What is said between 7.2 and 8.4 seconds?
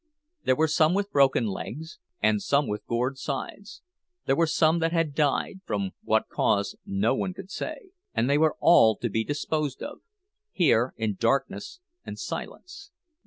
could say; and they